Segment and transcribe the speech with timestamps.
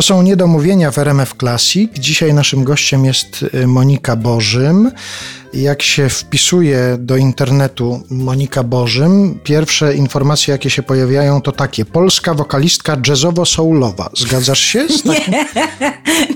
[0.00, 1.90] To są niedomówienia w RMF Classic.
[1.94, 4.90] Dzisiaj naszym gościem jest y, Monika Bożym.
[5.52, 12.34] Jak się wpisuje do internetu Monika Bożym, pierwsze informacje, jakie się pojawiają, to takie: polska
[12.34, 14.08] wokalistka jazzowo-soulowa.
[14.16, 15.34] Zgadzasz się z takim?
[15.34, 15.46] Nie,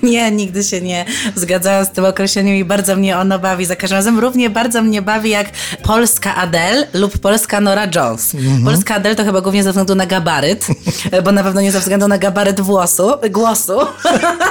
[0.10, 1.04] nie, nigdy się nie
[1.34, 3.64] zgadzałam z tym określeniem i bardzo mnie ono bawi.
[3.64, 5.46] Za każdym razem równie bardzo mnie bawi jak
[5.82, 8.34] polska Adele lub polska Nora Jones.
[8.34, 8.64] Mhm.
[8.64, 10.66] Polska Adele to chyba głównie ze względu na gabaryt,
[11.24, 13.78] bo na pewno nie ze względu na gabaryt włosu, głosu.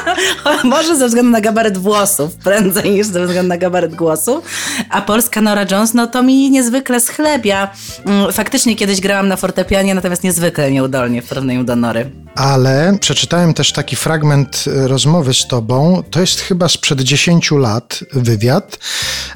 [0.64, 4.42] Może ze względu na gabaryt włosów prędzej niż ze względu na gabaryt głosu.
[4.90, 7.70] A polska Nora Jones, no to mi niezwykle schlebia.
[8.06, 12.12] Mm, Faktycznie kiedyś grałam na fortepianie, natomiast niezwykle nieudolnie w porównaniu do Nory.
[12.36, 16.04] Ale przeczytałem też taki fragment e, rozmowy z tobą.
[16.12, 18.80] To jest chyba sprzed 10 lat wywiad.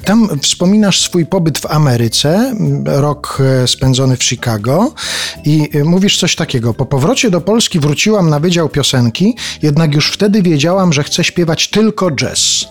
[0.04, 4.94] Tam wspominasz swój pobyt w Ameryce, m, rok e, spędzony w Chicago
[5.44, 6.74] i e, mówisz coś takiego.
[6.74, 11.68] Po powrocie do Polski wróciłam na Wydział Piosenki, jednak już wtedy wiedziałam, że chcę śpiewać
[11.68, 12.64] tylko jazz.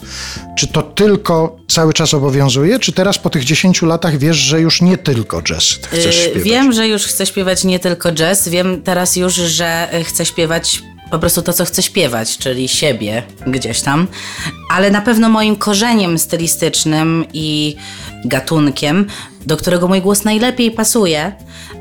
[0.57, 4.81] Czy to tylko cały czas obowiązuje, czy teraz po tych 10 latach wiesz, że już
[4.81, 6.43] nie tylko jazz chcesz Yy, śpiewać?
[6.43, 10.81] Wiem, że już chcę śpiewać nie tylko jazz, wiem teraz już, że y, chcę śpiewać
[11.11, 14.07] po prostu to, co chcę śpiewać, czyli siebie gdzieś tam,
[14.71, 17.75] ale na pewno moim korzeniem stylistycznym i
[18.25, 19.07] gatunkiem,
[19.45, 21.31] do którego mój głos najlepiej pasuje,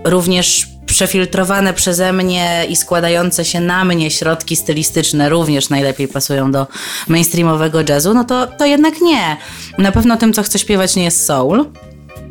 [0.05, 6.66] również przefiltrowane przeze mnie i składające się na mnie środki stylistyczne również najlepiej pasują do
[7.08, 9.36] mainstreamowego jazzu, no to, to jednak nie.
[9.78, 11.64] Na pewno tym, co chcę śpiewać, nie jest soul.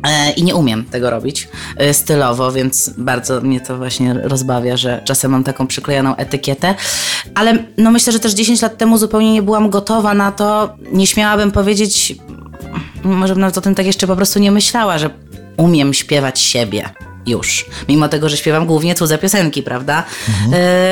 [0.02, 5.02] E, I nie umiem tego robić e, stylowo, więc bardzo mnie to właśnie rozbawia, że
[5.04, 6.74] czasem mam taką przyklejoną etykietę.
[7.34, 10.76] Ale no myślę, że też 10 lat temu zupełnie nie byłam gotowa na to.
[10.92, 12.14] Nie śmiałabym powiedzieć,
[13.04, 15.10] może bym nawet o tym tak jeszcze po prostu nie myślała, że
[15.56, 16.90] umiem śpiewać siebie.
[17.26, 17.66] Już.
[17.88, 20.04] Mimo tego, że śpiewam głównie cudze piosenki, prawda?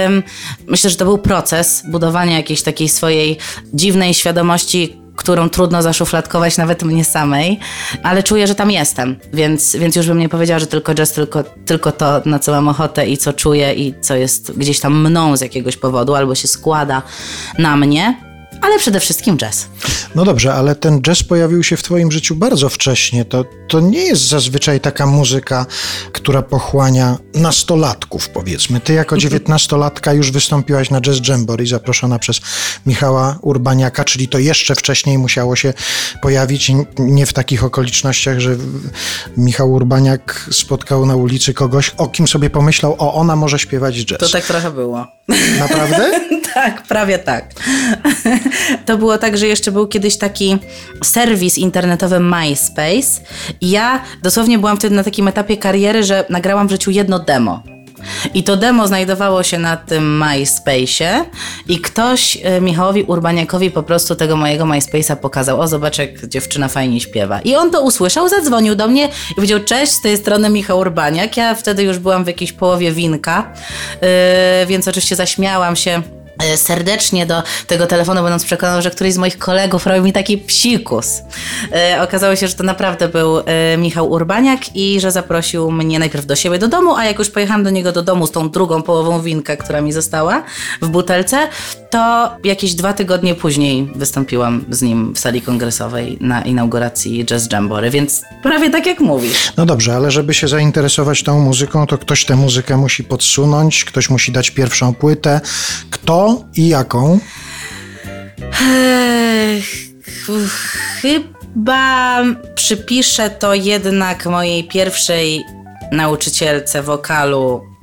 [0.06, 0.22] Ym,
[0.66, 3.38] myślę, że to był proces budowania jakiejś takiej swojej
[3.74, 7.58] dziwnej świadomości, którą trudno zaszufladkować nawet mnie samej,
[8.02, 11.44] ale czuję, że tam jestem, więc, więc już bym nie powiedziała, że tylko jazz, tylko,
[11.66, 15.36] tylko to, na co mam ochotę i co czuję i co jest gdzieś tam mną
[15.36, 17.02] z jakiegoś powodu, albo się składa
[17.58, 19.66] na mnie, ale przede wszystkim jazz.
[20.14, 23.24] No dobrze, ale ten jazz pojawił się w Twoim życiu bardzo wcześnie.
[23.24, 25.66] To, to nie jest zazwyczaj taka muzyka,
[26.12, 28.80] która pochłania nastolatków, powiedzmy.
[28.80, 32.40] Ty jako dziewiętnastolatka już wystąpiłaś na Jazz Jamboree, zaproszona przez
[32.86, 35.72] Michała Urbaniaka, czyli to jeszcze wcześniej musiało się
[36.22, 38.56] pojawić, nie w takich okolicznościach, że
[39.36, 44.18] Michał Urbaniak spotkał na ulicy kogoś, o kim sobie pomyślał, o, ona może śpiewać jazz.
[44.18, 45.06] To tak trochę było.
[45.58, 46.20] Naprawdę?
[46.54, 47.54] tak, prawie tak.
[48.86, 50.58] to było tak, że jeszcze był kiedyś taki
[51.04, 53.20] serwis internetowy MySpace
[53.60, 57.62] i ja dosłownie byłam wtedy na takim etapie kariery, że nagrałam w życiu jedno demo.
[58.34, 61.24] I to demo znajdowało się na tym MySpace'ie
[61.68, 65.60] i ktoś e, Michałowi Urbaniakowi po prostu tego mojego MySpace'a pokazał.
[65.60, 67.40] O, zobacz jak dziewczyna fajnie śpiewa.
[67.40, 71.36] I on to usłyszał, zadzwonił do mnie i powiedział, cześć, z tej strony Michał Urbaniak.
[71.36, 73.52] Ja wtedy już byłam w jakiejś połowie winka,
[74.02, 74.08] yy,
[74.66, 76.02] więc oczywiście zaśmiałam się
[76.56, 81.22] serdecznie do tego telefonu, będąc przekonana, że któryś z moich kolegów robi mi taki psikus.
[81.72, 86.26] E, okazało się, że to naprawdę był e, Michał Urbaniak i że zaprosił mnie najpierw
[86.26, 88.82] do siebie do domu, a jak już pojechałam do niego do domu z tą drugą
[88.82, 90.42] połową winka, która mi została
[90.82, 91.48] w butelce,
[91.94, 97.90] to jakieś dwa tygodnie później wystąpiłam z nim w sali kongresowej na inauguracji Jazz Jamboree,
[97.90, 99.52] więc prawie tak jak mówisz.
[99.56, 104.10] No dobrze, ale żeby się zainteresować tą muzyką, to ktoś tę muzykę musi podsunąć, ktoś
[104.10, 105.40] musi dać pierwszą płytę.
[105.90, 107.18] Kto i jaką?
[111.02, 112.22] Chyba
[112.54, 115.44] przypiszę to jednak mojej pierwszej
[115.92, 117.73] nauczycielce wokalu,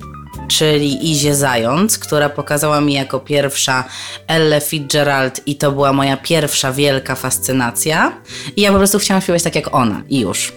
[0.58, 3.84] czyli Izie Zając, która pokazała mi jako pierwsza
[4.26, 8.12] Elle Fitzgerald i to była moja pierwsza wielka fascynacja.
[8.56, 10.52] I ja po prostu chciałam śpiewać tak jak ona i już.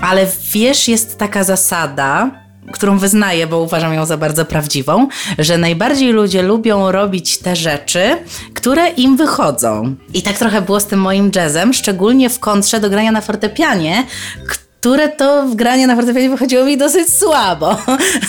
[0.00, 2.30] Ale wiesz, jest taka zasada,
[2.72, 8.18] którą wyznaję, bo uważam ją za bardzo prawdziwą, że najbardziej ludzie lubią robić te rzeczy,
[8.54, 9.94] które im wychodzą.
[10.14, 14.06] I tak trochę było z tym moim jazzem, szczególnie w kontrze do grania na fortepianie,
[14.82, 17.76] które to w granie na fortepianie wychodziło mi dosyć słabo.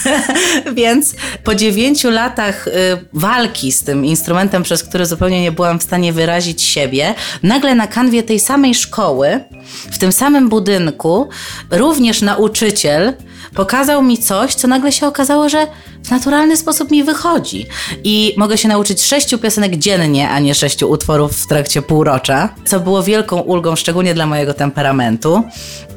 [0.75, 1.13] Więc
[1.43, 2.71] po dziewięciu latach y,
[3.13, 7.87] walki z tym instrumentem, przez który zupełnie nie byłam w stanie wyrazić siebie, nagle na
[7.87, 9.43] kanwie tej samej szkoły,
[9.91, 11.29] w tym samym budynku,
[11.71, 13.13] również nauczyciel
[13.55, 15.67] pokazał mi coś, co nagle się okazało, że
[16.03, 17.65] w naturalny sposób mi wychodzi.
[18.03, 22.79] I mogę się nauczyć sześciu piosenek dziennie, a nie sześciu utworów w trakcie półrocza, co
[22.79, 25.43] było wielką ulgą, szczególnie dla mojego temperamentu.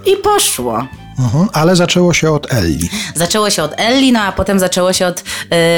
[0.06, 0.86] I poszło.
[1.18, 2.90] Mhm, ale zaczęło się od Elli.
[3.14, 5.20] Zaczęło się od Elli, no a potem zaczęło się od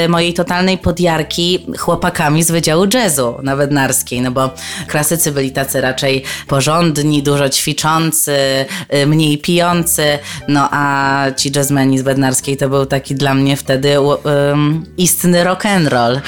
[0.05, 4.49] y, mojej totalnej podjarki chłopakami z Wydziału Jazzu na Bednarskiej, no bo
[4.87, 8.35] klasycy byli tacy raczej porządni, dużo ćwiczący,
[8.93, 13.97] y, mniej pijący, no a ci jazzmeni z Bednarskiej to był taki dla mnie wtedy
[13.97, 14.01] y,
[14.97, 16.21] istny rock and roll.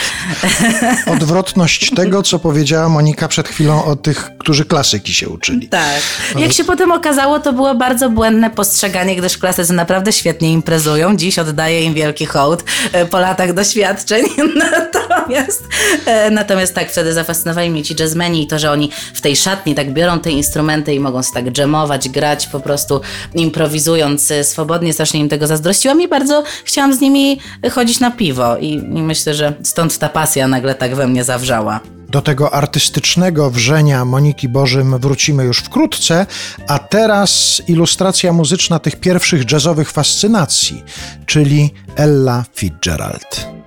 [1.13, 5.69] Odwrotność tego, co powiedziała Monika przed chwilą o tych, którzy klasyki się uczyli.
[5.69, 6.01] Tak.
[6.37, 11.17] Jak się potem okazało, to było bardzo błędne postrzeganie, gdyż klasycy naprawdę świetnie imprezują.
[11.17, 14.25] Dziś oddaję im wielki hołd e, po latach doświadczeń.
[14.71, 15.63] Natomiast,
[16.05, 19.75] e, natomiast tak, wtedy zafascynowali mnie ci jazzmeni i to, że oni w tej szatni
[19.75, 23.01] tak biorą te instrumenty i mogą się tak dżemować, grać po prostu
[23.33, 24.93] improwizując e, swobodnie.
[24.93, 27.39] Strasznie im tego zazdrościłam i bardzo chciałam z nimi
[27.71, 31.79] chodzić na piwo i, i myślę, że stąd ta pasja nagle tak we mnie zawrzała.
[32.11, 36.25] Do tego artystycznego wrzenia Moniki Bożym wrócimy już wkrótce,
[36.67, 40.83] a teraz ilustracja muzyczna tych pierwszych jazzowych fascynacji,
[41.25, 43.60] czyli Ella Fitzgerald.